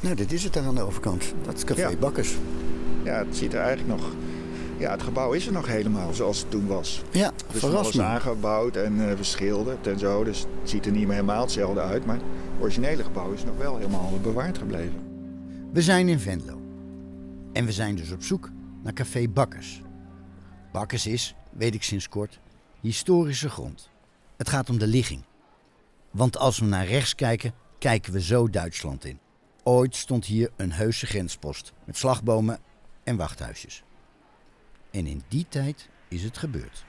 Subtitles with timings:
[0.00, 1.34] Nou, dit is het daar aan de overkant.
[1.44, 1.96] Dat is Café Ja.
[1.96, 2.34] Bakkers.
[3.04, 4.10] Ja, het ziet er eigenlijk nog...
[4.78, 7.02] Ja, het gebouw is er nog helemaal zoals het toen was.
[7.10, 8.02] Ja, Dus alles me.
[8.02, 10.24] aangebouwd en eh, verschilderd en zo.
[10.24, 12.06] Dus het ziet er niet meer helemaal hetzelfde uit.
[12.06, 12.24] Maar het
[12.60, 14.94] originele gebouw is nog wel helemaal bewaard gebleven.
[15.72, 16.60] We zijn in Venlo.
[17.52, 18.50] En we zijn dus op zoek
[18.82, 19.82] naar Café Bakkers.
[20.72, 22.40] Bakkers is, weet ik sinds kort,
[22.80, 23.90] historische grond.
[24.36, 25.22] Het gaat om de ligging.
[26.10, 29.18] Want als we naar rechts kijken, kijken we zo Duitsland in.
[29.62, 32.58] Ooit stond hier een heuse grenspost met slagbomen
[33.04, 33.82] en wachthuisjes.
[34.90, 36.84] En in die tijd is het gebeurd.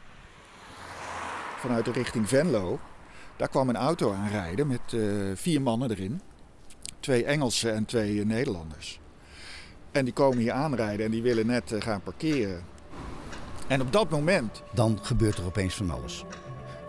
[1.58, 2.80] Vanuit de richting Venlo,
[3.38, 5.02] daar kwam een auto aanrijden met eh,
[5.34, 6.22] vier mannen erin.
[7.00, 9.00] Twee Engelsen en twee eh, Nederlanders.
[9.92, 12.64] En die komen hier aanrijden en die willen net eh, gaan parkeren.
[13.68, 16.24] En op dat moment Dan gebeurt er opeens van alles.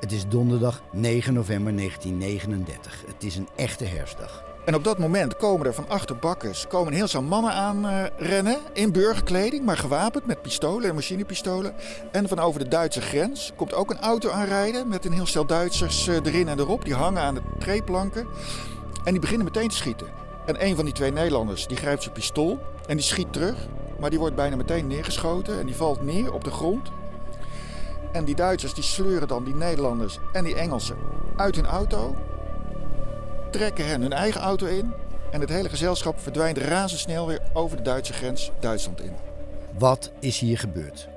[0.01, 3.05] Het is donderdag 9 november 1939.
[3.07, 4.52] Het is een echte herfstdag.
[4.65, 8.05] En op dat moment komen er van achter bakkers komen heel stel mannen aan eh,
[8.16, 11.74] rennen in burgerkleding, maar gewapend met pistolen en machinepistolen.
[12.13, 15.46] En van over de Duitse grens komt ook een auto aanrijden met een heel stel
[15.46, 16.85] Duitsers eh, erin en erop.
[16.85, 18.27] Die hangen aan de treeplanken
[19.05, 20.07] en die beginnen meteen te schieten.
[20.46, 23.57] En een van die twee Nederlanders die grijpt zijn pistool en die schiet terug,
[23.99, 26.90] maar die wordt bijna meteen neergeschoten en die valt neer op de grond.
[28.13, 30.96] En die Duitsers die sleuren dan die Nederlanders en die Engelsen
[31.37, 32.16] uit hun auto
[33.53, 34.93] trekken hen hun eigen auto in
[35.31, 39.13] en het hele gezelschap verdwijnt razendsnel weer over de Duitse grens Duitsland in.
[39.79, 41.09] Wat is hier gebeurd?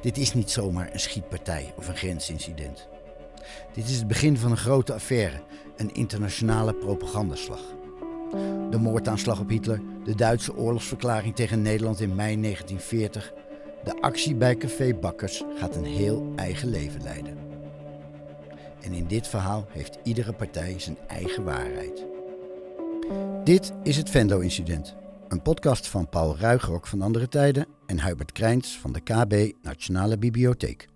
[0.00, 2.88] Dit is niet zomaar een schietpartij of een grensincident.
[3.72, 5.40] Dit is het begin van een grote affaire,
[5.76, 7.60] een internationale propagandaslag.
[8.70, 13.32] De moordaanslag op Hitler, de Duitse oorlogsverklaring tegen Nederland in mei 1940,
[13.84, 17.51] de actie bij Café Bakkers gaat een heel eigen leven leiden.
[18.82, 22.04] En in dit verhaal heeft iedere partij zijn eigen waarheid.
[23.44, 24.94] Dit is het Venlo-incident.
[25.28, 30.18] Een podcast van Paul Ruigrok van Andere Tijden en Hubert Krijns van de KB Nationale
[30.18, 30.88] Bibliotheek.